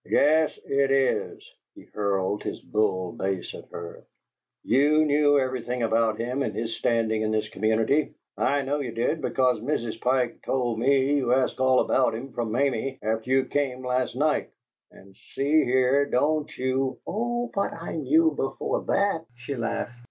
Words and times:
"Yes, 0.03 0.57
it 0.65 0.89
is!" 0.89 1.43
He 1.75 1.83
hurled 1.83 2.41
his 2.41 2.59
bull 2.59 3.11
bass 3.11 3.53
at 3.53 3.69
her. 3.69 4.03
"You 4.63 5.05
knew 5.05 5.37
everything 5.37 5.83
about 5.83 6.17
him 6.17 6.41
and 6.41 6.55
his 6.55 6.75
standing 6.75 7.21
in 7.21 7.29
this 7.29 7.49
community! 7.49 8.15
I 8.35 8.63
know 8.63 8.79
you 8.79 8.93
did, 8.93 9.21
because 9.21 9.59
Mrs. 9.59 10.01
Pike 10.01 10.41
told 10.43 10.79
me 10.79 11.17
you 11.17 11.33
asked 11.33 11.59
all 11.59 11.81
about 11.81 12.15
him 12.15 12.33
from 12.33 12.51
Mamie 12.51 12.97
after 13.03 13.29
you 13.29 13.45
came 13.45 13.85
last 13.85 14.15
night, 14.15 14.49
and, 14.89 15.15
see 15.35 15.63
here, 15.65 16.07
don't 16.07 16.49
you" 16.57 16.97
"Oh, 17.05 17.51
but 17.53 17.71
I 17.71 17.95
knew 17.95 18.31
before 18.35 18.81
that," 18.85 19.25
she 19.35 19.55
laughed. 19.55 19.91